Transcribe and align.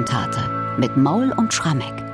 Weihnachtskantate 0.00 0.80
mit 0.80 0.96
Maul 0.96 1.32
und 1.32 1.52
Schrammeck. 1.52 2.04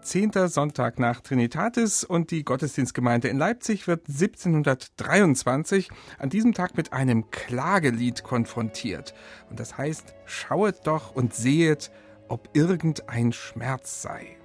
Zehnter 0.00 0.48
Sonntag 0.48 0.98
nach 0.98 1.20
Trinitatis 1.20 2.04
und 2.04 2.30
die 2.30 2.44
Gottesdienstgemeinde 2.44 3.28
in 3.28 3.36
Leipzig 3.36 3.88
wird 3.88 4.08
1723 4.08 5.90
an 6.18 6.30
diesem 6.30 6.54
Tag 6.54 6.76
mit 6.76 6.92
einem 6.92 7.30
Klagelied 7.30 8.22
konfrontiert. 8.22 9.12
Und 9.50 9.60
das 9.60 9.76
heißt, 9.76 10.14
schauet 10.24 10.86
doch 10.86 11.14
und 11.14 11.34
sehet, 11.34 11.90
ob 12.28 12.48
irgendein 12.54 13.32
Schmerz 13.32 14.00
sei. 14.00 14.37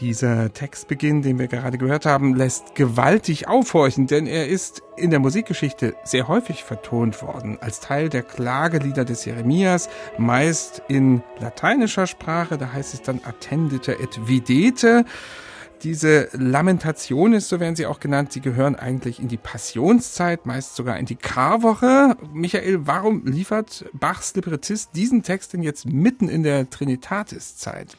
Dieser 0.00 0.52
Textbeginn, 0.52 1.22
den 1.22 1.38
wir 1.38 1.48
gerade 1.48 1.78
gehört 1.78 2.04
haben, 2.04 2.34
lässt 2.34 2.74
gewaltig 2.74 3.48
aufhorchen, 3.48 4.06
denn 4.06 4.26
er 4.26 4.46
ist 4.46 4.82
in 4.98 5.10
der 5.10 5.20
Musikgeschichte 5.20 5.94
sehr 6.04 6.28
häufig 6.28 6.64
vertont 6.64 7.22
worden, 7.22 7.56
als 7.62 7.80
Teil 7.80 8.10
der 8.10 8.22
Klagelieder 8.22 9.06
des 9.06 9.24
Jeremias, 9.24 9.88
meist 10.18 10.82
in 10.88 11.22
lateinischer 11.38 12.06
Sprache, 12.06 12.58
da 12.58 12.74
heißt 12.74 12.92
es 12.92 13.00
dann 13.00 13.22
attendite 13.24 13.98
et 13.98 14.28
videte. 14.28 15.06
Diese 15.82 16.28
Lamentationes, 16.32 17.48
so 17.48 17.58
werden 17.58 17.76
sie 17.76 17.86
auch 17.86 18.00
genannt, 18.00 18.32
sie 18.32 18.40
gehören 18.42 18.76
eigentlich 18.76 19.18
in 19.18 19.28
die 19.28 19.36
Passionszeit, 19.38 20.44
meist 20.44 20.76
sogar 20.76 20.98
in 20.98 21.06
die 21.06 21.16
Karwoche. 21.16 22.16
Michael, 22.34 22.86
warum 22.86 23.24
liefert 23.24 23.86
Bachs 23.94 24.34
Librettist 24.34 24.90
diesen 24.94 25.22
Text 25.22 25.54
denn 25.54 25.62
jetzt 25.62 25.86
mitten 25.86 26.28
in 26.28 26.42
der 26.42 26.68
Trinitatiszeit? 26.68 27.96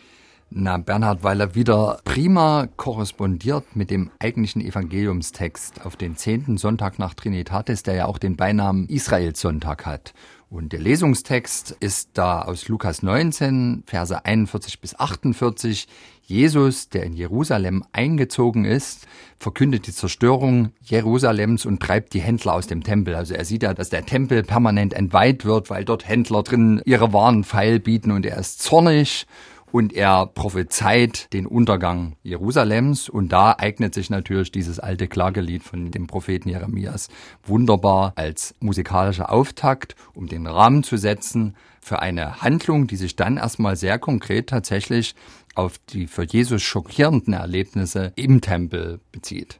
Na, 0.49 0.77
Bernhard, 0.77 1.23
weil 1.23 1.41
er 1.41 1.55
wieder 1.55 1.99
prima 2.05 2.69
korrespondiert 2.77 3.75
mit 3.75 3.91
dem 3.91 4.11
eigentlichen 4.19 4.61
Evangeliumstext 4.61 5.85
auf 5.85 5.97
den 5.97 6.15
zehnten 6.15 6.57
Sonntag 6.57 6.99
nach 6.99 7.13
Trinitatis, 7.13 7.83
der 7.83 7.95
ja 7.95 8.05
auch 8.05 8.17
den 8.17 8.37
Beinamen 8.37 8.87
Israelssonntag 8.87 9.85
hat. 9.85 10.13
Und 10.49 10.71
der 10.71 10.79
Lesungstext 10.79 11.71
ist 11.81 12.11
da 12.13 12.43
aus 12.43 12.69
Lukas 12.69 13.03
19, 13.03 13.83
Verse 13.85 14.23
41 14.23 14.79
bis 14.79 14.97
48. 14.97 15.89
Jesus, 16.23 16.87
der 16.87 17.03
in 17.03 17.11
Jerusalem 17.11 17.83
eingezogen 17.91 18.63
ist, 18.63 19.05
verkündet 19.39 19.87
die 19.87 19.93
Zerstörung 19.93 20.71
Jerusalems 20.81 21.65
und 21.65 21.81
treibt 21.81 22.13
die 22.13 22.21
Händler 22.21 22.53
aus 22.53 22.67
dem 22.67 22.83
Tempel. 22.83 23.15
Also 23.15 23.33
er 23.33 23.43
sieht 23.43 23.63
ja, 23.63 23.73
dass 23.73 23.89
der 23.89 24.05
Tempel 24.05 24.43
permanent 24.43 24.93
entweiht 24.93 25.43
wird, 25.43 25.69
weil 25.69 25.83
dort 25.83 26.07
Händler 26.07 26.43
drin 26.43 26.81
ihre 26.85 27.11
Waren 27.11 27.43
feil 27.43 27.81
bieten 27.81 28.11
und 28.11 28.25
er 28.25 28.37
ist 28.37 28.61
zornig 28.61 29.27
und 29.71 29.93
er 29.93 30.25
prophezeit 30.27 31.31
den 31.33 31.45
Untergang 31.45 32.15
Jerusalems 32.23 33.09
und 33.09 33.29
da 33.29 33.55
eignet 33.57 33.93
sich 33.93 34.09
natürlich 34.09 34.51
dieses 34.51 34.79
alte 34.79 35.07
Klagelied 35.07 35.63
von 35.63 35.91
dem 35.91 36.07
Propheten 36.07 36.49
Jeremias 36.49 37.09
wunderbar 37.43 38.13
als 38.15 38.55
musikalischer 38.59 39.31
Auftakt, 39.31 39.95
um 40.13 40.27
den 40.27 40.47
Rahmen 40.47 40.83
zu 40.83 40.97
setzen 40.97 41.55
für 41.81 42.01
eine 42.01 42.41
Handlung, 42.41 42.87
die 42.87 42.95
sich 42.95 43.15
dann 43.15 43.37
erstmal 43.37 43.75
sehr 43.75 43.99
konkret 43.99 44.47
tatsächlich 44.49 45.15
auf 45.55 45.77
die 45.89 46.07
für 46.07 46.23
Jesus 46.23 46.61
schockierenden 46.61 47.33
Erlebnisse 47.33 48.13
im 48.15 48.41
Tempel 48.41 48.99
bezieht. 49.11 49.59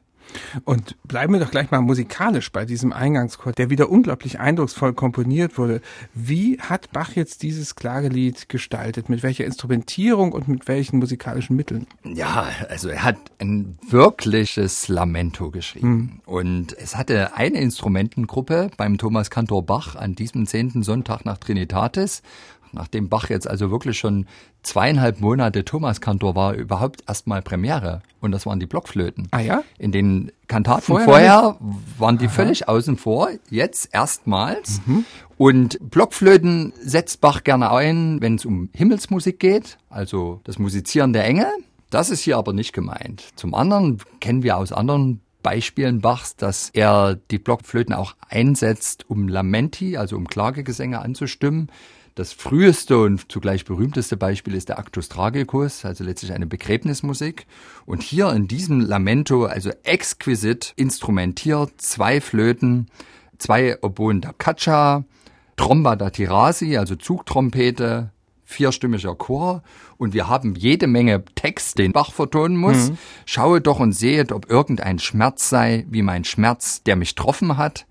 Und 0.64 0.96
bleiben 1.04 1.32
wir 1.32 1.40
doch 1.40 1.50
gleich 1.50 1.70
mal 1.70 1.80
musikalisch 1.80 2.52
bei 2.52 2.64
diesem 2.64 2.92
Eingangschor, 2.92 3.52
der 3.52 3.70
wieder 3.70 3.90
unglaublich 3.90 4.40
eindrucksvoll 4.40 4.92
komponiert 4.92 5.58
wurde. 5.58 5.80
Wie 6.14 6.60
hat 6.60 6.92
Bach 6.92 7.12
jetzt 7.14 7.42
dieses 7.42 7.74
Klagelied 7.74 8.48
gestaltet? 8.48 9.08
Mit 9.08 9.22
welcher 9.22 9.44
Instrumentierung 9.44 10.32
und 10.32 10.48
mit 10.48 10.68
welchen 10.68 10.98
musikalischen 10.98 11.56
Mitteln? 11.56 11.86
Ja, 12.04 12.48
also 12.68 12.88
er 12.88 13.02
hat 13.02 13.18
ein 13.38 13.78
wirkliches 13.88 14.88
Lamento 14.88 15.50
geschrieben. 15.50 15.88
Mhm. 15.88 16.20
Und 16.26 16.72
es 16.78 16.96
hatte 16.96 17.34
eine 17.34 17.60
Instrumentengruppe 17.60 18.70
beim 18.76 18.98
Thomas 18.98 19.30
Kantor 19.30 19.64
Bach 19.64 19.96
an 19.96 20.14
diesem 20.14 20.46
zehnten 20.46 20.82
Sonntag 20.82 21.24
nach 21.24 21.38
Trinitatis 21.38 22.22
nachdem 22.72 23.08
Bach 23.08 23.28
jetzt 23.28 23.48
also 23.48 23.70
wirklich 23.70 23.98
schon 23.98 24.26
zweieinhalb 24.62 25.20
Monate 25.20 25.64
Thomaskantor 25.64 26.34
war, 26.34 26.54
überhaupt 26.54 27.04
erstmal 27.06 27.42
Premiere. 27.42 28.02
Und 28.20 28.32
das 28.32 28.46
waren 28.46 28.60
die 28.60 28.66
Blockflöten. 28.66 29.28
Ah 29.30 29.40
ja? 29.40 29.62
In 29.78 29.92
den 29.92 30.32
Kantaten 30.46 30.82
vorher, 30.82 31.06
vorher 31.06 31.56
waren 31.98 32.18
die 32.18 32.26
Aha. 32.26 32.32
völlig 32.32 32.68
außen 32.68 32.96
vor, 32.96 33.30
jetzt 33.50 33.90
erstmals. 33.92 34.80
Mhm. 34.86 35.04
Und 35.36 35.78
Blockflöten 35.90 36.72
setzt 36.80 37.20
Bach 37.20 37.44
gerne 37.44 37.70
ein, 37.70 38.20
wenn 38.20 38.34
es 38.34 38.44
um 38.44 38.70
Himmelsmusik 38.72 39.38
geht, 39.38 39.78
also 39.88 40.40
das 40.44 40.58
Musizieren 40.58 41.12
der 41.12 41.24
Engel. 41.24 41.46
Das 41.90 42.10
ist 42.10 42.20
hier 42.20 42.36
aber 42.36 42.52
nicht 42.52 42.72
gemeint. 42.72 43.24
Zum 43.36 43.54
anderen 43.54 43.98
kennen 44.20 44.42
wir 44.42 44.58
aus 44.58 44.72
anderen 44.72 45.20
Beispielen 45.42 46.00
Bachs, 46.00 46.36
dass 46.36 46.70
er 46.70 47.16
die 47.30 47.38
Blockflöten 47.38 47.94
auch 47.94 48.14
einsetzt, 48.28 49.08
um 49.08 49.28
Lamenti, 49.28 49.96
also 49.96 50.16
um 50.16 50.26
Klagegesänge 50.26 51.00
anzustimmen. 51.00 51.70
Das 52.18 52.32
früheste 52.32 52.98
und 52.98 53.30
zugleich 53.30 53.64
berühmteste 53.64 54.16
Beispiel 54.16 54.56
ist 54.56 54.70
der 54.70 54.80
Actus 54.80 55.08
Tragicus, 55.08 55.84
also 55.84 56.02
letztlich 56.02 56.32
eine 56.32 56.48
Begräbnismusik. 56.48 57.46
Und 57.86 58.02
hier 58.02 58.32
in 58.32 58.48
diesem 58.48 58.80
Lamento, 58.80 59.44
also 59.44 59.70
exquisit 59.84 60.72
instrumentiert, 60.74 61.70
zwei 61.76 62.20
Flöten, 62.20 62.88
zwei 63.38 63.80
Oboen 63.82 64.20
da 64.20 64.32
Caccia, 64.32 65.04
Tromba 65.56 65.94
da 65.94 66.10
Tirasi, 66.10 66.76
also 66.76 66.96
Zugtrompete, 66.96 68.10
vierstimmiger 68.42 69.14
Chor 69.14 69.62
und 69.96 70.12
wir 70.12 70.26
haben 70.26 70.56
jede 70.56 70.88
Menge 70.88 71.24
Text, 71.36 71.78
den 71.78 71.92
Bach 71.92 72.10
vertonen 72.10 72.56
muss. 72.56 72.90
Mhm. 72.90 72.98
Schaue 73.26 73.60
doch 73.60 73.78
und 73.78 73.92
sehet, 73.92 74.32
ob 74.32 74.50
irgendein 74.50 74.98
Schmerz 74.98 75.48
sei, 75.48 75.86
wie 75.88 76.02
mein 76.02 76.24
Schmerz, 76.24 76.82
der 76.82 76.96
mich 76.96 77.14
getroffen 77.14 77.56
hat 77.56 77.86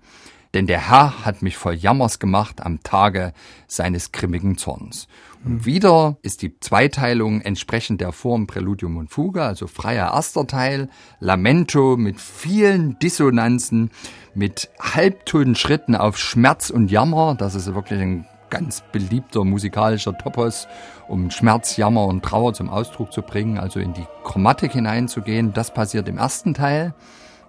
denn 0.54 0.66
der 0.66 0.88
Herr 0.88 1.24
hat 1.24 1.42
mich 1.42 1.56
voll 1.56 1.74
Jammers 1.74 2.18
gemacht 2.18 2.64
am 2.64 2.82
Tage 2.82 3.32
seines 3.66 4.12
grimmigen 4.12 4.56
Zorns. 4.56 5.08
Und 5.44 5.66
wieder 5.66 6.16
ist 6.22 6.42
die 6.42 6.58
Zweiteilung 6.58 7.40
entsprechend 7.42 8.00
der 8.00 8.12
Form 8.12 8.46
Präludium 8.46 8.96
und 8.96 9.08
Fuge, 9.08 9.42
also 9.42 9.66
freier 9.66 10.12
erster 10.12 10.46
Teil, 10.46 10.88
Lamento 11.20 11.96
mit 11.96 12.20
vielen 12.20 12.98
Dissonanzen, 12.98 13.90
mit 14.34 14.68
Halbtonschritten 14.80 15.94
auf 15.94 16.18
Schmerz 16.18 16.70
und 16.70 16.90
Jammer, 16.90 17.36
das 17.38 17.54
ist 17.54 17.72
wirklich 17.74 18.00
ein 18.00 18.26
ganz 18.50 18.82
beliebter 18.92 19.44
musikalischer 19.44 20.16
Topos, 20.16 20.66
um 21.06 21.30
Schmerz, 21.30 21.76
Jammer 21.76 22.06
und 22.06 22.24
Trauer 22.24 22.54
zum 22.54 22.68
Ausdruck 22.70 23.12
zu 23.12 23.22
bringen, 23.22 23.58
also 23.58 23.80
in 23.80 23.92
die 23.92 24.06
Chromatik 24.24 24.72
hineinzugehen. 24.72 25.52
Das 25.52 25.72
passiert 25.72 26.08
im 26.08 26.18
ersten 26.18 26.54
Teil. 26.54 26.94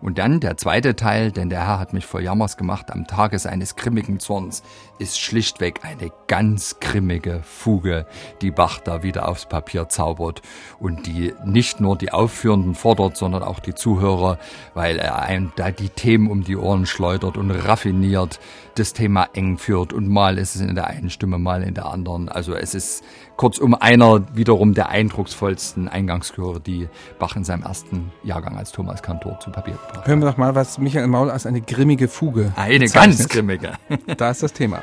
Und 0.02 0.18
dann 0.18 0.40
der 0.40 0.56
zweite 0.56 0.96
Teil, 0.96 1.32
denn 1.32 1.50
der 1.50 1.68
Herr 1.68 1.80
hat 1.80 1.92
mich 1.92 2.06
voll 2.06 2.24
Jammers 2.24 2.56
gemacht 2.56 2.92
am 2.92 3.06
Tage 3.06 3.38
seines 3.38 3.76
grimmigen 3.76 4.20
Zorns, 4.20 4.64
ist 4.98 5.20
schlichtweg 5.20 5.82
eine 5.84 6.12
ganz 6.28 6.80
grimmige 6.80 7.42
Fuge, 7.44 8.06
die 8.42 8.52
Bach 8.52 8.80
da 8.80 9.04
wieder 9.04 9.28
aufs 9.28 9.46
Papier 9.46 9.90
zaubert 9.90 10.42
und 10.80 11.06
die 11.06 11.34
nicht 11.44 11.82
nur 11.82 11.98
die 11.98 12.14
Aufführenden 12.14 12.76
fordert, 12.76 13.18
sondern 13.18 13.44
auch 13.44 13.60
die 13.60 13.76
Zuhörer, 13.76 14.40
weil 14.74 15.00
er 15.00 15.20
einem 15.20 15.52
da 15.58 15.72
die 15.72 15.90
Themen 15.90 16.30
um 16.30 16.44
die 16.44 16.56
Ohren 16.56 16.86
schleudert 16.86 17.38
und 17.38 17.52
raffiniert 17.52 18.40
das 18.76 18.94
Thema 18.94 19.28
eng 19.34 19.58
führt 19.58 19.92
und 19.92 20.08
mal 20.08 20.38
ist 20.38 20.56
es 20.56 20.62
in 20.62 20.76
der 20.76 20.88
einen 20.88 21.10
Stimme, 21.10 21.38
mal 21.38 21.64
in 21.64 21.74
der 21.74 21.88
anderen. 21.88 22.30
Also 22.30 22.54
es 22.56 22.74
ist 22.74 23.04
kurzum 23.36 23.74
einer 23.74 24.36
wiederum 24.36 24.74
der 24.74 24.90
eindrucksvollsten 24.90 25.90
Eingangschöre, 25.90 26.62
die 26.62 26.88
Bach 27.20 27.36
in 27.36 27.44
seinem 27.44 27.64
ersten 27.64 28.12
Jahrgang 28.24 28.58
als 28.58 28.72
Thomas 28.72 29.04
Kantor 29.04 29.40
zu 29.40 29.52
Papier. 29.52 29.78
Hören 30.06 30.20
wir 30.20 30.28
doch 30.30 30.38
mal, 30.38 30.56
was 30.56 30.78
Michael 30.78 31.08
Maul 31.08 31.30
als 31.30 31.46
eine 31.46 31.62
grimmige 31.62 32.08
Fuge 32.08 32.54
Eine 32.56 32.80
bezeichnet. 32.86 33.18
ganz 33.20 33.30
grimmige. 33.30 33.74
da 34.18 34.30
ist 34.32 34.44
das 34.44 34.54
Thema. 34.54 34.82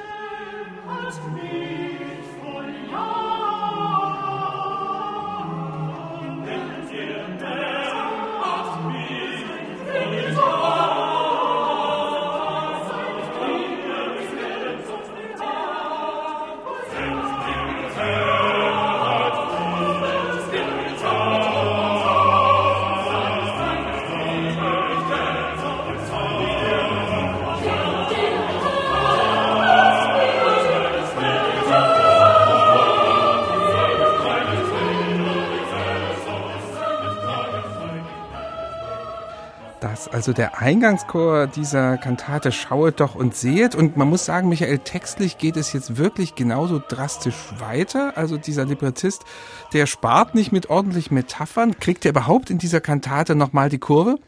Also 40.16 40.32
der 40.32 40.62
Eingangschor 40.62 41.46
dieser 41.46 41.98
Kantate 41.98 42.50
Schauet 42.50 43.00
doch 43.00 43.16
und 43.16 43.34
sehet. 43.34 43.74
Und 43.74 43.98
man 43.98 44.08
muss 44.08 44.24
sagen, 44.24 44.48
Michael, 44.48 44.78
textlich 44.78 45.36
geht 45.36 45.58
es 45.58 45.74
jetzt 45.74 45.98
wirklich 45.98 46.34
genauso 46.34 46.80
drastisch 46.80 47.36
weiter. 47.58 48.16
Also 48.16 48.38
dieser 48.38 48.64
Librettist, 48.64 49.26
der 49.74 49.84
spart 49.84 50.34
nicht 50.34 50.52
mit 50.52 50.70
ordentlichen 50.70 51.14
Metaphern. 51.14 51.78
Kriegt 51.78 52.06
er 52.06 52.12
überhaupt 52.12 52.48
in 52.48 52.56
dieser 52.56 52.80
Kantate 52.80 53.34
nochmal 53.34 53.68
die 53.68 53.76
Kurve? 53.76 54.18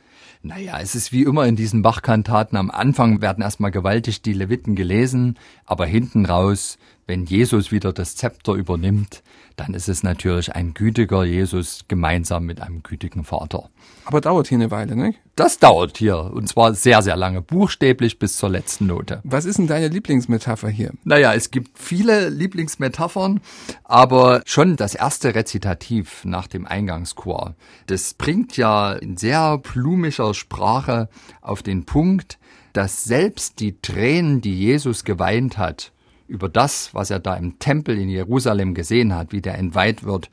Naja, 0.42 0.78
es 0.78 0.94
ist 0.94 1.10
wie 1.10 1.22
immer 1.22 1.46
in 1.46 1.56
diesen 1.56 1.80
Bachkantaten. 1.80 2.58
Am 2.58 2.70
Anfang 2.70 3.22
werden 3.22 3.42
erstmal 3.42 3.70
gewaltig 3.70 4.20
die 4.20 4.34
Leviten 4.34 4.76
gelesen, 4.76 5.38
aber 5.64 5.86
hinten 5.86 6.26
raus, 6.26 6.76
wenn 7.08 7.24
Jesus 7.24 7.72
wieder 7.72 7.94
das 7.94 8.16
Zepter 8.16 8.52
übernimmt, 8.52 9.22
dann 9.56 9.72
ist 9.72 9.88
es 9.88 10.02
natürlich 10.02 10.54
ein 10.54 10.74
gütiger 10.74 11.24
Jesus 11.24 11.86
gemeinsam 11.88 12.44
mit 12.44 12.60
einem 12.60 12.82
gütigen 12.82 13.24
Vater. 13.24 13.70
Aber 14.04 14.20
dauert 14.20 14.48
hier 14.48 14.58
eine 14.58 14.70
Weile, 14.70 14.94
ne? 14.94 15.14
Das 15.34 15.58
dauert 15.58 15.96
hier. 15.96 16.18
Und 16.18 16.48
zwar 16.48 16.74
sehr, 16.74 17.00
sehr 17.00 17.16
lange. 17.16 17.40
Buchstäblich 17.40 18.18
bis 18.18 18.36
zur 18.36 18.50
letzten 18.50 18.86
Note. 18.86 19.20
Was 19.24 19.46
ist 19.46 19.58
denn 19.58 19.66
deine 19.66 19.88
Lieblingsmetapher 19.88 20.68
hier? 20.68 20.92
Naja, 21.02 21.32
es 21.32 21.50
gibt 21.50 21.78
viele 21.78 22.28
Lieblingsmetaphern, 22.28 23.40
aber 23.84 24.42
schon 24.44 24.76
das 24.76 24.94
erste 24.94 25.34
Rezitativ 25.34 26.26
nach 26.26 26.46
dem 26.46 26.66
Eingangschor. 26.66 27.54
Das 27.86 28.12
bringt 28.14 28.58
ja 28.58 28.92
in 28.92 29.16
sehr 29.16 29.56
blumischer 29.56 30.34
Sprache 30.34 31.08
auf 31.40 31.62
den 31.62 31.86
Punkt, 31.86 32.38
dass 32.74 33.04
selbst 33.04 33.60
die 33.60 33.80
Tränen, 33.80 34.42
die 34.42 34.54
Jesus 34.54 35.04
geweint 35.04 35.56
hat, 35.56 35.92
über 36.28 36.48
das, 36.48 36.94
was 36.94 37.10
er 37.10 37.18
da 37.18 37.34
im 37.34 37.58
Tempel 37.58 37.98
in 37.98 38.08
Jerusalem 38.08 38.74
gesehen 38.74 39.14
hat, 39.14 39.32
wie 39.32 39.40
der 39.40 39.58
entweiht 39.58 40.04
wird, 40.04 40.30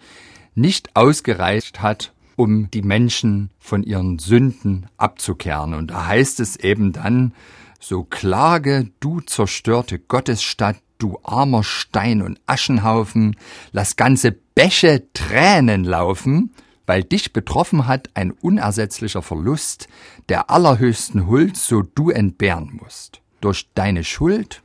nicht 0.54 0.96
ausgereicht 0.96 1.82
hat, 1.82 2.14
um 2.36 2.70
die 2.72 2.82
Menschen 2.82 3.50
von 3.60 3.84
ihren 3.84 4.20
Sünden 4.20 4.88
abzukehren. 4.98 5.74
Und 5.74 5.92
da 5.92 6.08
heißt 6.08 6.40
es 6.40 6.58
eben 6.58 6.92
dann, 6.92 7.34
so 7.80 8.04
klage 8.04 8.90
du 9.00 9.22
zerstörte 9.22 10.00
Gottesstadt, 10.00 10.78
du 10.98 11.20
armer 11.24 11.64
Stein 11.64 12.22
und 12.22 12.40
Aschenhaufen, 12.46 13.36
lass 13.72 13.96
ganze 13.96 14.32
Bäche 14.32 15.04
Tränen 15.14 15.84
laufen, 15.84 16.54
weil 16.86 17.04
dich 17.04 17.34
betroffen 17.34 17.88
hat 17.88 18.10
ein 18.14 18.32
unersetzlicher 18.32 19.22
Verlust 19.22 19.88
der 20.30 20.50
allerhöchsten 20.50 21.28
Huld, 21.28 21.58
so 21.58 21.82
du 21.82 22.10
entbehren 22.10 22.80
musst. 22.82 23.22
Durch 23.42 23.70
deine 23.74 24.04
Schuld 24.04 24.62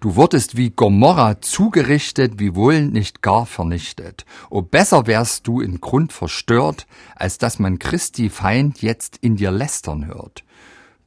Du 0.00 0.16
wurdest 0.16 0.56
wie 0.56 0.70
Gomorra 0.70 1.42
zugerichtet, 1.42 2.38
wie 2.38 2.54
wohl 2.54 2.86
nicht 2.86 3.20
gar 3.20 3.44
vernichtet. 3.44 4.24
O 4.48 4.62
besser 4.62 5.06
wärst 5.06 5.46
du 5.46 5.60
in 5.60 5.82
Grund 5.82 6.14
verstört, 6.14 6.86
als 7.16 7.36
dass 7.36 7.58
man 7.58 7.78
Christi 7.78 8.30
Feind 8.30 8.80
jetzt 8.80 9.18
in 9.18 9.36
dir 9.36 9.50
lästern 9.50 10.06
hört. 10.06 10.42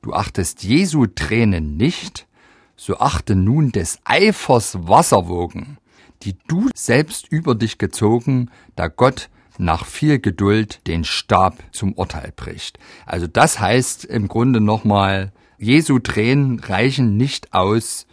Du 0.04 0.14
achtest 0.14 0.64
Jesu 0.64 1.08
Tränen 1.08 1.76
nicht, 1.76 2.28
so 2.76 3.00
achte 3.00 3.36
nun 3.36 3.72
des 3.72 3.98
Eifers 4.04 4.88
Wasserwogen, 4.88 5.80
die 6.22 6.36
du 6.48 6.70
selbst 6.76 7.28
über 7.32 7.56
dich 7.56 7.80
gezogen, 7.80 8.52
da 8.76 8.90
Gott 8.90 9.30
nach 9.58 9.88
viel 9.88 10.20
Geduld 10.20 10.86
den 10.86 11.04
Stab 11.04 11.58
zum 11.72 11.94
Urteil 11.94 12.32
bricht. 12.36 12.78
Also 13.08 13.26
das 13.26 13.60
heißt 13.60 14.06
im 14.06 14.28
Grunde 14.28 14.62
nochmal, 14.62 15.32
Jesu 15.58 15.98
Tränen 15.98 16.60
reichen 16.60 17.18
nicht 17.18 17.54
aus, 17.56 18.06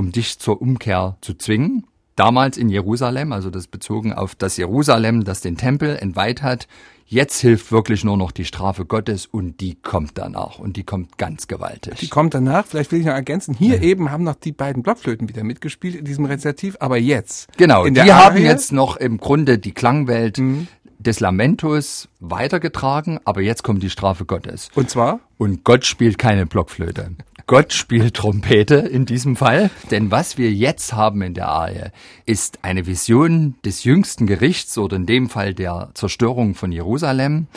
um 0.00 0.12
dich 0.12 0.38
zur 0.38 0.62
Umkehr 0.62 1.18
zu 1.20 1.34
zwingen. 1.34 1.84
Damals 2.16 2.56
in 2.56 2.70
Jerusalem, 2.70 3.32
also 3.32 3.50
das 3.50 3.66
bezogen 3.66 4.14
auf 4.14 4.34
das 4.34 4.56
Jerusalem, 4.56 5.24
das 5.24 5.42
den 5.42 5.58
Tempel 5.58 5.94
entweiht 5.96 6.42
hat. 6.42 6.68
Jetzt 7.04 7.40
hilft 7.40 7.70
wirklich 7.70 8.02
nur 8.02 8.16
noch 8.16 8.30
die 8.30 8.46
Strafe 8.46 8.86
Gottes 8.86 9.26
und 9.26 9.60
die 9.60 9.74
kommt 9.74 10.12
danach 10.16 10.58
und 10.58 10.78
die 10.78 10.84
kommt 10.84 11.18
ganz 11.18 11.48
gewaltig. 11.48 11.96
Die 11.96 12.08
kommt 12.08 12.32
danach, 12.32 12.64
vielleicht 12.64 12.92
will 12.92 13.00
ich 13.00 13.06
noch 13.06 13.12
ergänzen, 13.12 13.52
hier 13.52 13.76
ja. 13.76 13.82
eben 13.82 14.10
haben 14.10 14.24
noch 14.24 14.36
die 14.36 14.52
beiden 14.52 14.82
Blockflöten 14.82 15.28
wieder 15.28 15.44
mitgespielt 15.44 15.96
in 15.96 16.06
diesem 16.06 16.24
Rezitativ, 16.24 16.76
aber 16.80 16.96
jetzt. 16.96 17.48
Genau, 17.58 17.86
die 17.86 18.00
Arie, 18.00 18.10
haben 18.10 18.42
jetzt 18.42 18.72
noch 18.72 18.96
im 18.96 19.18
Grunde 19.18 19.58
die 19.58 19.72
Klangwelt 19.72 20.38
mhm. 20.38 20.66
des 20.98 21.20
Lamentus 21.20 22.08
weitergetragen, 22.20 23.18
aber 23.24 23.42
jetzt 23.42 23.64
kommt 23.64 23.82
die 23.82 23.90
Strafe 23.90 24.24
Gottes. 24.24 24.70
Und 24.74 24.88
zwar? 24.88 25.20
Und 25.36 25.64
Gott 25.64 25.84
spielt 25.84 26.16
keine 26.16 26.46
Blockflöte. 26.46 27.10
Gott 27.50 27.72
spielt 27.72 28.14
Trompete 28.14 28.76
in 28.76 29.06
diesem 29.06 29.34
Fall. 29.34 29.70
Denn 29.90 30.12
was 30.12 30.38
wir 30.38 30.52
jetzt 30.52 30.92
haben 30.92 31.20
in 31.20 31.34
der 31.34 31.48
Arie, 31.48 31.90
ist 32.24 32.60
eine 32.62 32.86
Vision 32.86 33.56
des 33.64 33.82
jüngsten 33.82 34.28
Gerichts 34.28 34.78
oder 34.78 34.94
in 34.94 35.04
dem 35.04 35.28
Fall 35.28 35.52
der 35.52 35.90
Zerstörung 35.94 36.54
von 36.54 36.70
Jerusalem. 36.70 37.48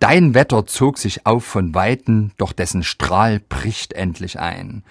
Dein 0.00 0.34
Wetter 0.34 0.66
zog 0.66 0.98
sich 0.98 1.26
auf 1.26 1.44
von 1.44 1.76
Weiten, 1.76 2.32
doch 2.38 2.52
dessen 2.52 2.82
Strahl 2.82 3.38
bricht 3.38 3.92
endlich 3.92 4.40
ein. 4.40 4.82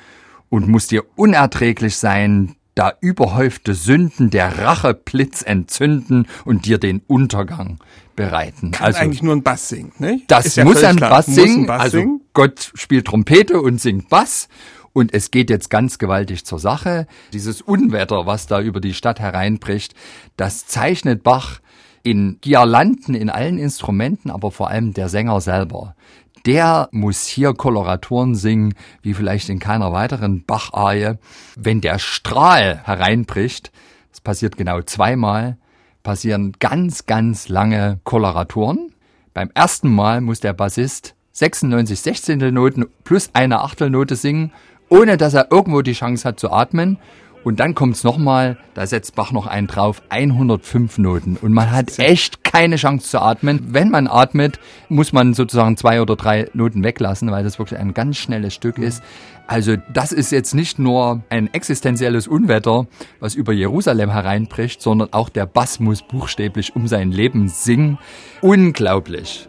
Und 0.47 0.69
muss 0.69 0.87
dir 0.87 1.03
unerträglich 1.17 1.97
sein, 1.97 2.55
da 2.75 2.94
überhäufte 3.00 3.74
Sünden 3.74 4.30
der 4.30 4.60
Racheblitz 4.60 5.42
entzünden 5.42 6.27
und 6.44 6.66
dir 6.66 6.77
den 6.77 7.01
Untergang 7.07 7.80
bereiten. 8.16 8.72
Kann 8.72 8.88
also 8.88 9.00
eigentlich 9.00 9.24
nur 9.24 9.36
ein 9.36 9.44
Bass 9.44 9.69
singen, 9.69 9.94
ne? 9.98 10.22
Das 10.27 10.57
muss, 10.57 10.83
ein 10.83 10.98
Bass, 10.98 11.27
muss 11.27 11.39
ein 11.39 11.66
Bass 11.66 11.81
also 11.81 11.98
singen. 11.98 12.22
Gott 12.33 12.72
spielt 12.75 13.07
Trompete 13.07 13.62
und 13.62 13.80
singt 13.81 14.10
Bass. 14.10 14.50
Und 14.94 15.13
es 15.13 15.30
geht 15.30 15.50
jetzt 15.50 15.69
ganz 15.69 15.98
gewaltig 15.98 16.45
zur 16.45 16.57
Sache. 16.57 17.07
Dieses 17.33 17.62
Unwetter, 17.62 18.25
was 18.25 18.48
da 18.48 18.62
über 18.62 18.80
die 18.80 18.94
Stadt 18.94 19.19
hereinbricht, 19.19 19.94
das 20.38 20.68
zeichnet 20.68 21.22
Bach 21.22 21.60
in 22.01 22.38
Girlanden 22.39 23.13
in 23.13 23.30
allen 23.30 23.57
Instrumenten, 23.57 24.31
aber 24.31 24.51
vor 24.51 24.69
allem 24.69 24.94
der 24.94 25.10
Sänger 25.10 25.42
selber 25.42 25.95
der 26.45 26.89
muss 26.92 27.25
hier 27.25 27.53
Koloraturen 27.53 28.36
singen, 28.36 28.74
wie 29.01 29.13
vielleicht 29.13 29.50
in 29.50 29.59
keiner 29.59 29.92
weiteren 29.92 30.44
Bach-Arie. 30.45 31.15
Wenn 31.56 31.81
der 31.81 32.00
Strahl 32.00 32.81
hereinbricht, 32.83 33.71
das 34.12 34.21
passiert 34.21 34.57
genau 34.57 34.81
zweimal, 34.81 35.57
passieren 36.03 36.53
ganz, 36.59 37.06
ganz 37.06 37.50
lange 37.50 38.00
Koloraturen. 38.03 38.92
Beim 39.33 39.50
ersten 39.53 39.94
Mal 39.94 40.21
muss 40.21 40.39
der 40.39 40.53
Bassist 40.53 41.15
96 41.33 42.00
Sechzehntel 42.00 42.51
Noten 42.51 42.86
plus 43.03 43.31
eine 43.33 43.62
Achtelnote 43.62 44.15
singen, 44.15 44.53
ohne 44.88 45.18
dass 45.18 45.33
er 45.33 45.51
irgendwo 45.51 45.81
die 45.81 45.94
Chance 45.94 46.27
hat 46.27 46.39
zu 46.39 46.51
atmen. 46.51 46.98
Und 47.45 47.59
dann 47.59 47.75
kommt's 47.75 48.03
nochmal, 48.03 48.57
da 48.73 48.87
setzt 48.87 49.15
Bach 49.15 49.31
noch 49.31 49.45
einen 49.45 49.67
drauf, 49.67 50.01
105 50.09 50.97
Noten. 50.97 51.37
Und 51.39 51.53
man 51.53 51.69
hat 51.69 51.99
echt 51.99 52.43
keine 52.43 52.75
Chance 52.75 53.07
zu 53.07 53.21
atmen. 53.21 53.67
Wenn 53.67 53.91
man 53.91 54.07
atmet, 54.07 54.59
muss 54.89 55.13
man 55.13 55.35
sozusagen 55.35 55.77
zwei 55.77 56.01
oder 56.01 56.15
drei 56.15 56.49
Noten 56.53 56.83
weglassen, 56.83 57.29
weil 57.29 57.43
das 57.43 57.59
wirklich 57.59 57.79
ein 57.79 57.93
ganz 57.93 58.17
schnelles 58.17 58.55
Stück 58.55 58.79
ist. 58.79 59.03
Also 59.45 59.75
das 59.93 60.11
ist 60.11 60.31
jetzt 60.31 60.55
nicht 60.55 60.79
nur 60.79 61.21
ein 61.29 61.53
existenzielles 61.53 62.27
Unwetter, 62.27 62.87
was 63.19 63.35
über 63.35 63.53
Jerusalem 63.53 64.09
hereinbricht, 64.09 64.81
sondern 64.81 65.13
auch 65.13 65.29
der 65.29 65.45
Bass 65.45 65.79
muss 65.79 66.01
buchstäblich 66.01 66.75
um 66.75 66.87
sein 66.87 67.11
Leben 67.11 67.47
singen. 67.47 67.99
Unglaublich. 68.41 69.47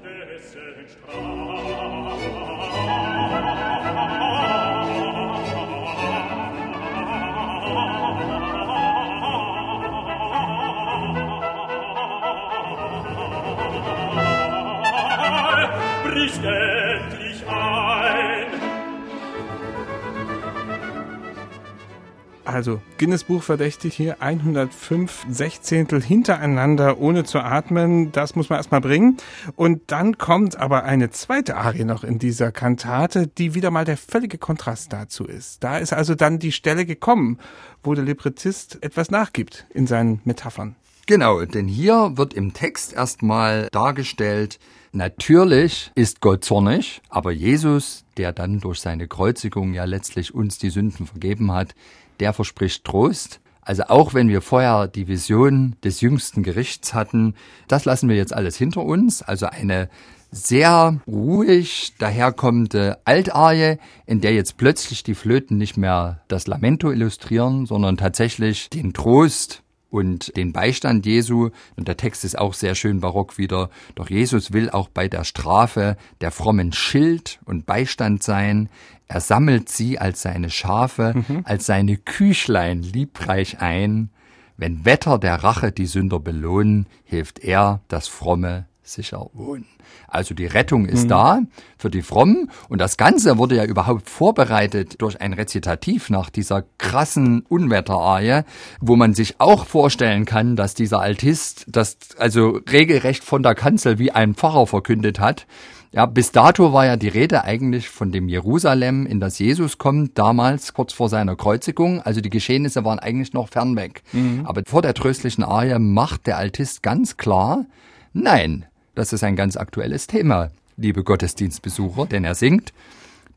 Also 22.56 22.80
Guinness 22.96 23.24
Buch 23.24 23.42
verdächtig 23.42 23.94
hier 23.94 24.22
105 24.22 25.26
Sechzehntel 25.28 26.00
hintereinander 26.00 26.98
ohne 26.98 27.24
zu 27.24 27.40
atmen. 27.40 28.12
Das 28.12 28.34
muss 28.34 28.48
man 28.48 28.58
erstmal 28.58 28.80
bringen. 28.80 29.18
Und 29.56 29.90
dann 29.90 30.16
kommt 30.16 30.56
aber 30.56 30.84
eine 30.84 31.10
zweite 31.10 31.56
Arie 31.56 31.84
noch 31.84 32.02
in 32.02 32.18
dieser 32.18 32.52
Kantate, 32.52 33.26
die 33.26 33.54
wieder 33.54 33.70
mal 33.70 33.84
der 33.84 33.98
völlige 33.98 34.38
Kontrast 34.38 34.92
dazu 34.92 35.26
ist. 35.26 35.64
Da 35.64 35.76
ist 35.76 35.92
also 35.92 36.14
dann 36.14 36.38
die 36.38 36.52
Stelle 36.52 36.86
gekommen, 36.86 37.38
wo 37.82 37.92
der 37.92 38.04
Librettist 38.04 38.78
etwas 38.80 39.10
nachgibt 39.10 39.66
in 39.74 39.86
seinen 39.86 40.22
Metaphern. 40.24 40.76
Genau, 41.06 41.44
denn 41.44 41.68
hier 41.68 42.12
wird 42.14 42.32
im 42.32 42.54
Text 42.54 42.92
erstmal 42.94 43.68
dargestellt, 43.70 44.58
Natürlich 44.96 45.92
ist 45.94 46.22
Gott 46.22 46.42
zornig, 46.42 47.02
aber 47.10 47.30
Jesus, 47.30 48.06
der 48.16 48.32
dann 48.32 48.60
durch 48.60 48.80
seine 48.80 49.08
Kreuzigung 49.08 49.74
ja 49.74 49.84
letztlich 49.84 50.34
uns 50.34 50.56
die 50.56 50.70
Sünden 50.70 51.06
vergeben 51.06 51.52
hat, 51.52 51.74
der 52.18 52.32
verspricht 52.32 52.82
Trost. 52.84 53.40
Also 53.60 53.82
auch 53.88 54.14
wenn 54.14 54.30
wir 54.30 54.40
vorher 54.40 54.88
die 54.88 55.06
Vision 55.06 55.76
des 55.84 56.00
jüngsten 56.00 56.42
Gerichts 56.42 56.94
hatten, 56.94 57.34
das 57.68 57.84
lassen 57.84 58.08
wir 58.08 58.16
jetzt 58.16 58.32
alles 58.32 58.56
hinter 58.56 58.86
uns. 58.86 59.20
Also 59.20 59.44
eine 59.44 59.90
sehr 60.30 60.98
ruhig 61.06 61.92
daherkommende 61.98 62.96
Altarie, 63.04 63.76
in 64.06 64.22
der 64.22 64.32
jetzt 64.32 64.56
plötzlich 64.56 65.02
die 65.02 65.14
Flöten 65.14 65.58
nicht 65.58 65.76
mehr 65.76 66.22
das 66.28 66.46
Lamento 66.46 66.90
illustrieren, 66.90 67.66
sondern 67.66 67.98
tatsächlich 67.98 68.70
den 68.70 68.94
Trost 68.94 69.62
und 69.96 70.36
den 70.36 70.52
Beistand 70.52 71.06
Jesu. 71.06 71.50
Und 71.76 71.88
der 71.88 71.96
Text 71.96 72.24
ist 72.24 72.38
auch 72.38 72.54
sehr 72.54 72.74
schön 72.74 73.00
barock 73.00 73.38
wieder. 73.38 73.70
Doch 73.94 74.10
Jesus 74.10 74.52
will 74.52 74.70
auch 74.70 74.88
bei 74.88 75.08
der 75.08 75.24
Strafe 75.24 75.96
der 76.20 76.30
frommen 76.30 76.72
Schild 76.72 77.40
und 77.44 77.66
Beistand 77.66 78.22
sein. 78.22 78.68
Er 79.08 79.20
sammelt 79.20 79.68
sie 79.68 79.98
als 79.98 80.22
seine 80.22 80.50
Schafe, 80.50 81.14
mhm. 81.14 81.42
als 81.44 81.66
seine 81.66 81.96
Küchlein 81.96 82.82
liebreich 82.82 83.60
ein. 83.60 84.10
Wenn 84.56 84.84
Wetter 84.84 85.18
der 85.18 85.42
Rache 85.42 85.72
die 85.72 85.86
Sünder 85.86 86.20
belohnen, 86.20 86.86
hilft 87.04 87.38
er 87.38 87.80
das 87.88 88.08
fromme 88.08 88.66
sicher 88.86 89.26
wohnen. 89.32 89.66
Also 90.08 90.34
die 90.34 90.46
Rettung 90.46 90.86
ist 90.86 91.04
mhm. 91.04 91.08
da 91.08 91.38
für 91.78 91.90
die 91.90 92.02
Frommen 92.02 92.50
und 92.68 92.80
das 92.80 92.96
Ganze 92.96 93.38
wurde 93.38 93.56
ja 93.56 93.64
überhaupt 93.64 94.08
vorbereitet 94.08 95.00
durch 95.02 95.20
ein 95.20 95.32
Rezitativ 95.32 96.10
nach 96.10 96.30
dieser 96.30 96.64
krassen 96.78 97.42
Unwetterarie, 97.42 98.42
wo 98.80 98.96
man 98.96 99.14
sich 99.14 99.40
auch 99.40 99.66
vorstellen 99.66 100.24
kann, 100.24 100.56
dass 100.56 100.74
dieser 100.74 101.00
Altist 101.00 101.66
das 101.68 101.98
also 102.18 102.60
regelrecht 102.70 103.24
von 103.24 103.42
der 103.42 103.54
Kanzel 103.54 103.98
wie 103.98 104.12
ein 104.12 104.34
Pfarrer 104.34 104.66
verkündet 104.66 105.20
hat. 105.20 105.46
Ja, 105.92 106.04
bis 106.04 106.30
dato 106.30 106.74
war 106.74 106.84
ja 106.84 106.96
die 106.96 107.08
Rede 107.08 107.44
eigentlich 107.44 107.88
von 107.88 108.12
dem 108.12 108.28
Jerusalem, 108.28 109.06
in 109.06 109.18
das 109.18 109.38
Jesus 109.38 109.78
kommt, 109.78 110.18
damals 110.18 110.74
kurz 110.74 110.92
vor 110.92 111.08
seiner 111.08 111.36
Kreuzigung. 111.36 112.02
Also 112.02 112.20
die 112.20 112.28
Geschehnisse 112.28 112.84
waren 112.84 112.98
eigentlich 112.98 113.32
noch 113.32 113.48
fernweg. 113.48 114.02
Mhm. 114.12 114.42
Aber 114.44 114.60
vor 114.66 114.82
der 114.82 114.92
tröstlichen 114.92 115.42
Arie 115.42 115.78
macht 115.78 116.26
der 116.26 116.36
Altist 116.36 116.82
ganz 116.82 117.16
klar, 117.16 117.64
nein, 118.12 118.66
das 118.96 119.12
ist 119.12 119.22
ein 119.22 119.36
ganz 119.36 119.56
aktuelles 119.56 120.08
Thema, 120.08 120.50
liebe 120.76 121.04
Gottesdienstbesucher, 121.04 122.06
denn 122.06 122.24
er 122.24 122.34
singt, 122.34 122.72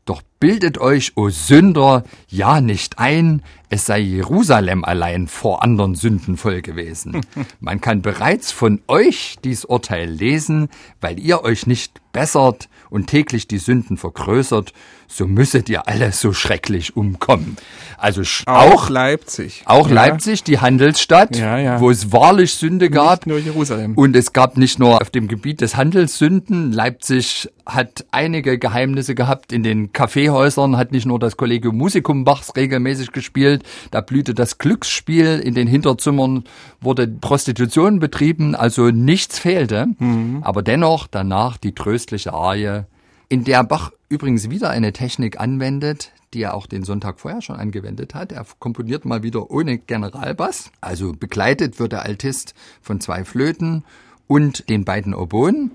doch 0.06 0.22
bildet 0.40 0.78
euch, 0.78 1.12
o 1.16 1.28
Sünder, 1.28 2.02
ja 2.28 2.60
nicht 2.60 2.98
ein, 2.98 3.42
es 3.68 3.84
sei 3.86 4.00
Jerusalem 4.00 4.84
allein 4.84 5.28
vor 5.28 5.62
anderen 5.62 5.94
Sünden 5.94 6.38
voll 6.38 6.62
gewesen. 6.62 7.20
Man 7.60 7.80
kann 7.80 8.00
bereits 8.00 8.50
von 8.50 8.80
euch 8.88 9.36
dies 9.44 9.66
Urteil 9.66 10.10
lesen, 10.10 10.70
weil 11.00 11.20
ihr 11.20 11.44
euch 11.44 11.66
nicht 11.66 12.00
bessert 12.12 12.68
und 12.90 13.06
täglich 13.06 13.46
die 13.46 13.58
Sünden 13.58 13.96
vergrößert, 13.96 14.72
so 15.06 15.26
müsstet 15.26 15.68
ihr 15.68 15.88
alle 15.88 16.12
so 16.12 16.32
schrecklich 16.32 16.96
umkommen. 16.96 17.56
Also 17.98 18.22
auch, 18.46 18.72
auch 18.72 18.90
Leipzig. 18.90 19.62
Auch 19.66 19.88
ja. 19.88 19.94
Leipzig, 19.94 20.44
die 20.44 20.60
Handelsstadt, 20.60 21.36
ja, 21.36 21.58
ja. 21.58 21.80
wo 21.80 21.90
es 21.90 22.12
wahrlich 22.12 22.54
Sünde 22.54 22.90
gab. 22.90 23.26
Nicht 23.26 23.26
nur 23.26 23.38
Jerusalem. 23.38 23.94
Und 23.94 24.14
es 24.16 24.32
gab 24.32 24.56
nicht 24.56 24.78
nur 24.78 25.00
auf 25.00 25.10
dem 25.10 25.28
Gebiet 25.28 25.60
des 25.60 25.76
Handels 25.76 26.16
Sünden. 26.18 26.72
Leipzig 26.72 27.48
hat 27.66 28.06
einige 28.10 28.58
Geheimnisse 28.58 29.14
gehabt. 29.14 29.52
In 29.52 29.62
den 29.62 29.92
Kaffeehäusern 29.92 30.76
hat 30.76 30.92
nicht 30.92 31.06
nur 31.06 31.18
das 31.18 31.36
Kollegium 31.36 31.76
Musicum 31.76 32.24
Bachs 32.24 32.56
regelmäßig 32.56 33.12
gespielt. 33.12 33.64
Da 33.90 34.00
blühte 34.00 34.32
das 34.32 34.58
Glücksspiel. 34.58 35.40
In 35.40 35.54
den 35.54 35.66
Hinterzimmern 35.66 36.44
wurde 36.80 37.06
Prostitution 37.06 37.98
betrieben. 37.98 38.54
Also 38.54 38.90
nichts 38.90 39.38
fehlte. 39.38 39.88
Mhm. 39.98 40.38
Aber 40.42 40.62
dennoch 40.62 41.06
danach 41.08 41.56
die 41.56 41.72
tröstliche 42.00 42.32
Arie 42.32 42.84
in 43.28 43.44
der 43.44 43.62
Bach 43.62 43.92
übrigens 44.08 44.48
wieder 44.48 44.70
eine 44.70 44.92
Technik 44.92 45.38
anwendet, 45.38 46.12
die 46.32 46.42
er 46.42 46.54
auch 46.54 46.66
den 46.66 46.82
Sonntag 46.82 47.20
vorher 47.20 47.42
schon 47.42 47.56
angewendet 47.56 48.14
hat. 48.14 48.32
Er 48.32 48.46
komponiert 48.58 49.04
mal 49.04 49.22
wieder 49.22 49.50
ohne 49.50 49.78
Generalbass. 49.78 50.70
Also 50.80 51.12
begleitet 51.12 51.78
wird 51.78 51.92
der 51.92 52.02
Altist 52.02 52.54
von 52.80 53.00
zwei 53.00 53.24
Flöten 53.24 53.84
und 54.26 54.68
den 54.70 54.84
beiden 54.84 55.14
Oboen. 55.14 55.72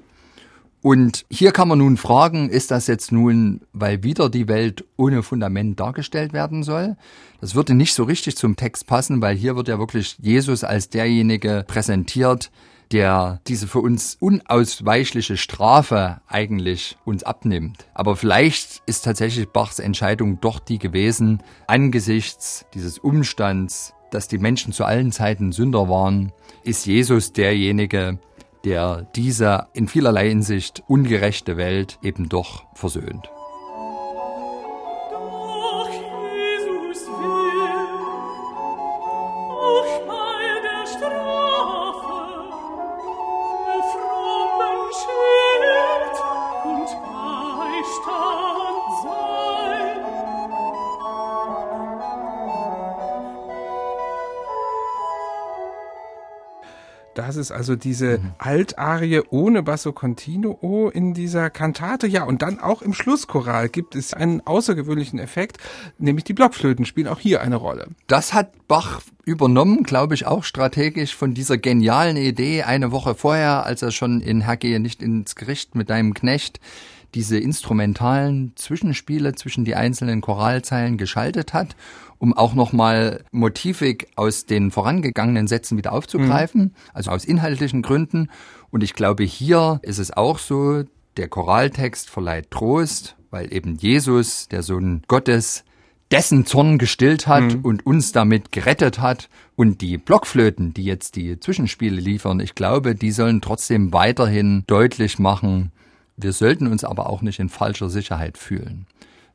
Und 0.81 1.25
hier 1.29 1.51
kann 1.51 1.67
man 1.67 1.77
nun 1.77 1.97
fragen, 1.97 2.49
ist 2.49 2.71
das 2.71 2.87
jetzt 2.87 3.11
nun, 3.11 3.61
weil 3.73 4.03
wieder 4.03 4.29
die 4.29 4.47
Welt 4.47 4.83
ohne 4.97 5.23
Fundament 5.23 5.79
dargestellt 5.79 6.33
werden 6.33 6.63
soll? 6.63 6.95
Das 7.39 7.55
würde 7.55 7.73
nicht 7.73 7.93
so 7.93 8.03
richtig 8.03 8.35
zum 8.35 8.55
Text 8.55 8.87
passen, 8.87 9.21
weil 9.21 9.35
hier 9.35 9.55
wird 9.55 9.67
ja 9.67 9.79
wirklich 9.79 10.17
Jesus 10.19 10.63
als 10.63 10.89
derjenige 10.89 11.63
präsentiert, 11.67 12.51
der 12.91 13.39
diese 13.47 13.67
für 13.67 13.79
uns 13.79 14.17
unausweichliche 14.19 15.37
Strafe 15.37 16.21
eigentlich 16.27 16.97
uns 17.05 17.23
abnimmt. 17.23 17.87
Aber 17.93 18.15
vielleicht 18.15 18.81
ist 18.85 19.05
tatsächlich 19.05 19.49
Bachs 19.49 19.79
Entscheidung 19.79 20.39
doch 20.41 20.59
die 20.59 20.79
gewesen, 20.79 21.41
angesichts 21.67 22.65
dieses 22.73 22.99
Umstands, 22.99 23.93
dass 24.11 24.27
die 24.27 24.37
Menschen 24.37 24.73
zu 24.73 24.85
allen 24.85 25.11
Zeiten 25.11 25.51
Sünder 25.51 25.89
waren, 25.89 26.31
ist 26.63 26.85
Jesus 26.85 27.33
derjenige, 27.33 28.19
der 28.63 29.07
diese 29.15 29.67
in 29.73 29.87
vielerlei 29.87 30.29
Hinsicht 30.29 30.83
ungerechte 30.87 31.57
Welt 31.57 31.99
eben 32.01 32.29
doch 32.29 32.65
versöhnt. 32.73 33.29
Ist 57.45 57.51
also 57.51 57.75
diese 57.75 58.17
mhm. 58.17 58.31
Altarie 58.39 59.21
ohne 59.29 59.61
Basso 59.61 59.93
Continuo 59.93 60.89
in 60.89 61.13
dieser 61.13 61.51
Kantate. 61.51 62.07
Ja, 62.07 62.23
und 62.23 62.41
dann 62.41 62.59
auch 62.59 62.81
im 62.81 62.93
Schlusschoral 62.93 63.69
gibt 63.69 63.95
es 63.95 64.13
einen 64.13 64.41
außergewöhnlichen 64.41 65.19
Effekt, 65.19 65.57
nämlich 65.99 66.23
die 66.23 66.33
Blockflöten 66.33 66.85
spielen 66.85 67.07
auch 67.07 67.19
hier 67.19 67.41
eine 67.41 67.57
Rolle. 67.57 67.87
Das 68.07 68.33
hat 68.33 68.67
Bach 68.67 69.01
übernommen, 69.25 69.83
glaube 69.83 70.15
ich, 70.15 70.25
auch 70.25 70.43
strategisch 70.43 71.15
von 71.15 71.35
dieser 71.35 71.57
genialen 71.57 72.17
Idee 72.17 72.63
eine 72.63 72.91
Woche 72.91 73.13
vorher, 73.13 73.65
als 73.65 73.83
er 73.83 73.91
schon 73.91 74.21
in 74.21 74.41
Hergehe 74.41 74.79
nicht 74.79 75.03
ins 75.03 75.35
Gericht 75.35 75.75
mit 75.75 75.89
deinem 75.91 76.13
Knecht 76.15 76.59
diese 77.15 77.39
instrumentalen 77.39 78.51
Zwischenspiele 78.55 79.33
zwischen 79.33 79.65
die 79.65 79.75
einzelnen 79.75 80.21
Choralzeilen 80.21 80.97
geschaltet 80.97 81.53
hat 81.53 81.75
um 82.17 82.33
auch 82.33 82.53
nochmal 82.53 83.23
Motivik 83.31 84.07
aus 84.15 84.45
den 84.45 84.71
vorangegangenen 84.71 85.47
Sätzen 85.47 85.77
wieder 85.77 85.93
aufzugreifen, 85.93 86.61
mhm. 86.61 86.71
also 86.93 87.11
aus 87.11 87.25
inhaltlichen 87.25 87.81
Gründen. 87.81 88.29
Und 88.71 88.83
ich 88.83 88.93
glaube, 88.93 89.23
hier 89.23 89.79
ist 89.83 89.99
es 89.99 90.11
auch 90.15 90.39
so, 90.39 90.83
der 91.17 91.27
Choraltext 91.27 92.09
verleiht 92.09 92.51
Trost, 92.51 93.15
weil 93.31 93.53
eben 93.53 93.75
Jesus, 93.75 94.47
der 94.47 94.63
Sohn 94.63 95.03
Gottes, 95.07 95.63
dessen 96.11 96.45
Zorn 96.45 96.77
gestillt 96.77 97.27
hat 97.27 97.55
mhm. 97.55 97.61
und 97.61 97.85
uns 97.85 98.11
damit 98.11 98.51
gerettet 98.51 98.99
hat. 98.99 99.29
Und 99.55 99.81
die 99.81 99.97
Blockflöten, 99.97 100.73
die 100.73 100.83
jetzt 100.83 101.15
die 101.15 101.39
Zwischenspiele 101.39 101.99
liefern, 101.99 102.39
ich 102.39 102.55
glaube, 102.55 102.95
die 102.95 103.11
sollen 103.11 103.41
trotzdem 103.41 103.91
weiterhin 103.91 104.63
deutlich 104.67 105.19
machen, 105.19 105.71
wir 106.17 106.33
sollten 106.33 106.67
uns 106.67 106.83
aber 106.83 107.09
auch 107.09 107.21
nicht 107.21 107.39
in 107.39 107.49
falscher 107.49 107.89
Sicherheit 107.89 108.37
fühlen, 108.37 108.87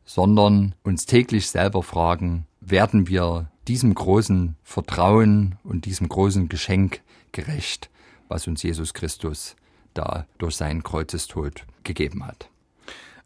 sondern 0.05 0.75
uns 0.83 1.07
täglich 1.07 1.51
selber 1.51 1.83
fragen, 1.83 2.47
werden 2.61 3.09
wir 3.09 3.51
diesem 3.69 3.95
großen 3.95 4.57
Vertrauen 4.63 5.57
und 5.63 5.85
diesem 5.85 6.09
großen 6.09 6.49
Geschenk 6.49 7.01
gerecht, 7.33 7.91
was 8.29 8.47
uns 8.47 8.63
Jesus 8.63 8.95
Christus 8.95 9.57
da 9.95 10.27
durch 10.39 10.57
seinen 10.57 10.83
Kreuzestod 10.83 11.65
gegeben 11.85 12.27
hat. 12.27 12.49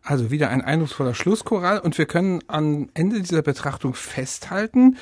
Also 0.02 0.30
wieder 0.30 0.50
ein 0.50 0.60
eindrucksvoller 0.60 1.14
Schlusschoral 1.14 1.78
und 1.78 1.96
wir 1.96 2.04
können 2.04 2.40
am 2.46 2.90
Ende 2.92 3.20
dieser 3.22 3.40
Betrachtung 3.40 3.94
festhalten, 3.94 4.98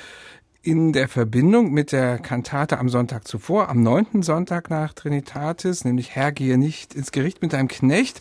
in 0.62 0.92
der 0.92 1.08
Verbindung 1.08 1.72
mit 1.72 1.90
der 1.90 2.18
Kantate 2.18 2.78
am 2.78 2.88
Sonntag 2.88 3.26
zuvor, 3.26 3.68
am 3.68 3.82
neunten 3.82 4.22
Sonntag 4.22 4.70
nach 4.70 4.92
Trinitatis, 4.92 5.84
nämlich 5.84 6.14
Herr, 6.14 6.30
gehe 6.30 6.56
nicht 6.56 6.94
ins 6.94 7.10
Gericht 7.10 7.42
mit 7.42 7.52
deinem 7.52 7.68
Knecht, 7.68 8.20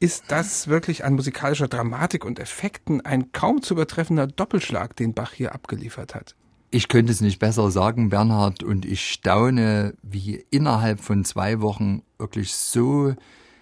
ist 0.00 0.24
das 0.28 0.68
wirklich 0.68 1.04
an 1.04 1.14
musikalischer 1.14 1.68
Dramatik 1.68 2.24
und 2.24 2.40
Effekten 2.40 3.00
ein 3.00 3.30
kaum 3.32 3.62
zu 3.62 3.74
übertreffender 3.74 4.26
Doppelschlag, 4.26 4.96
den 4.96 5.14
Bach 5.14 5.32
hier 5.32 5.54
abgeliefert 5.54 6.14
hat. 6.14 6.34
Ich 6.70 6.88
könnte 6.88 7.12
es 7.12 7.20
nicht 7.20 7.38
besser 7.38 7.70
sagen, 7.70 8.10
Bernhard, 8.10 8.62
und 8.62 8.84
ich 8.84 9.08
staune, 9.08 9.94
wie 10.02 10.44
innerhalb 10.50 11.00
von 11.00 11.24
zwei 11.24 11.60
Wochen 11.60 12.02
wirklich 12.18 12.52
so 12.54 13.14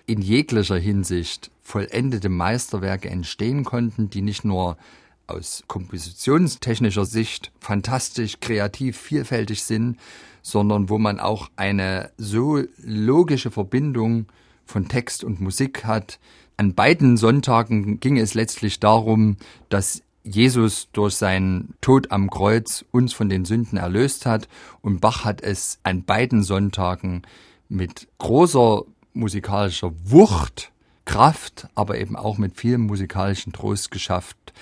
in 0.07 0.23
jeglicher 0.23 0.77
Hinsicht 0.77 1.51
vollendete 1.63 2.29
Meisterwerke 2.29 3.11
entstehen 3.11 3.65
konnten, 3.65 4.09
die 4.09 4.23
nicht 4.23 4.45
nur 4.45 4.77
aus 5.27 5.65
kompositionstechnischer 5.67 7.05
Sicht 7.05 7.53
fantastisch, 7.61 8.41
kreativ, 8.41 8.97
vielfältig 8.97 9.63
sind, 9.63 9.99
sondern 10.43 10.89
wo 10.89 10.99
man 10.99 11.19
auch 11.21 11.51
eine 11.57 12.11
so 12.17 12.63
logische 12.79 13.51
Verbindung 13.51 14.27
von 14.65 14.89
Text 14.89 15.25
und 15.25 15.41
Musik 15.41 15.85
hat. 15.85 16.19
An 16.57 16.75
beiden 16.75 17.17
Sonntagen 17.17 18.01
ging 18.01 18.19
es 18.19 18.35
letztlich 18.35 18.81
darum, 18.81 19.37
dass 19.69 20.03
Jesus 20.23 20.89
durch 20.93 21.15
seinen 21.15 21.75
Tod 21.81 22.11
am 22.11 22.31
Kreuz 22.31 22.85
uns 22.91 23.13
von 23.13 23.29
den 23.29 23.45
Sünden 23.45 23.79
erlöst 23.79 24.27
hat 24.27 24.49
und 24.83 25.01
Bach 25.01 25.25
hat 25.25 25.41
es 25.41 25.79
an 25.85 26.05
beiden 26.05 26.43
Sonntagen 26.43 27.23
mit 27.69 28.09
großer 28.19 28.83
musikalischer 29.13 29.93
Wucht, 30.05 30.73
Kraft, 31.05 31.69
aber 31.75 31.99
eben 31.99 32.17
auch 32.17 32.39
mit 32.39 32.57
viel 32.57 32.79
musikalischen 32.79 33.53
Trost 33.53 33.91
geschafft, 33.93 34.53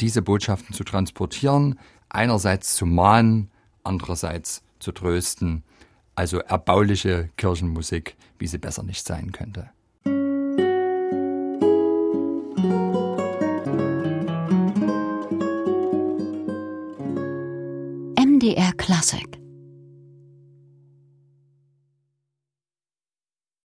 diese 0.00 0.22
Botschaften 0.22 0.74
zu 0.74 0.84
transportieren, 0.84 1.78
einerseits 2.08 2.74
zu 2.74 2.86
mahnen, 2.86 3.50
andererseits 3.82 4.62
zu 4.78 4.92
trösten. 4.92 5.64
Also 6.14 6.38
erbauliche 6.38 7.30
Kirchenmusik, 7.36 8.16
wie 8.38 8.46
sie 8.46 8.58
besser 8.58 8.82
nicht 8.82 9.06
sein 9.06 9.32
könnte. 9.32 9.70
MDR 18.16 18.72
Classic 18.76 19.43